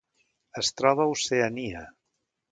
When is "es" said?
0.61-0.71